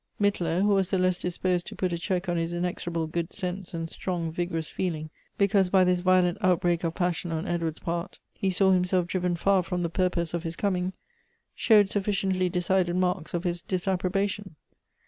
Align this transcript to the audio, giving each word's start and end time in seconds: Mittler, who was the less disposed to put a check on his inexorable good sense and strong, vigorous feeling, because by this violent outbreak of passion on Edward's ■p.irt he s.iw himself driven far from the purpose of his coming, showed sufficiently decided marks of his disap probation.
Mittler, 0.19 0.63
who 0.63 0.69
was 0.69 0.89
the 0.89 0.97
less 0.97 1.19
disposed 1.19 1.67
to 1.67 1.75
put 1.75 1.93
a 1.93 1.97
check 1.99 2.27
on 2.27 2.35
his 2.35 2.53
inexorable 2.53 3.05
good 3.05 3.31
sense 3.31 3.71
and 3.71 3.87
strong, 3.87 4.31
vigorous 4.31 4.71
feeling, 4.71 5.11
because 5.37 5.69
by 5.69 5.83
this 5.83 5.99
violent 5.99 6.39
outbreak 6.41 6.83
of 6.83 6.95
passion 6.95 7.31
on 7.31 7.47
Edward's 7.47 7.79
■p.irt 7.81 8.17
he 8.33 8.47
s.iw 8.47 8.73
himself 8.73 9.05
driven 9.05 9.35
far 9.35 9.61
from 9.61 9.83
the 9.83 9.89
purpose 9.89 10.33
of 10.33 10.41
his 10.41 10.55
coming, 10.55 10.93
showed 11.53 11.87
sufficiently 11.91 12.49
decided 12.49 12.95
marks 12.95 13.35
of 13.35 13.43
his 13.43 13.61
disap 13.61 13.99
probation. 13.99 14.55